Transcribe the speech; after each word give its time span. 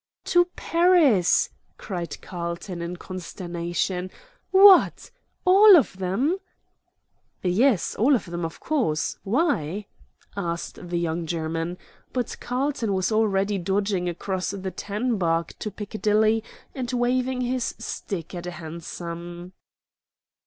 "To 0.23 0.45
Paris!" 0.55 1.51
cried 1.77 2.19
Carlton, 2.23 2.81
in 2.81 2.95
consternation. 2.95 4.09
"What! 4.49 5.11
all 5.45 5.77
of 5.77 5.95
them?" 5.99 6.39
"Yes, 7.43 7.93
all 7.93 8.15
of 8.15 8.25
them, 8.25 8.43
of 8.43 8.59
course. 8.59 9.19
Why?" 9.21 9.85
asked 10.35 10.89
the 10.89 10.97
young 10.97 11.27
German. 11.27 11.77
But 12.13 12.37
Carlton 12.39 12.93
was 12.95 13.11
already 13.11 13.59
dodging 13.59 14.09
across 14.09 14.49
the 14.49 14.71
tan 14.71 15.19
bark 15.19 15.53
to 15.59 15.69
Piccadilly 15.69 16.43
and 16.73 16.91
waving 16.91 17.41
his 17.41 17.75
stick 17.77 18.33
at 18.33 18.47
a 18.47 18.51
hansom. 18.57 19.53